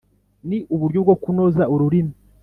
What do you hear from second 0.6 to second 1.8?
uburyo bwo kunoza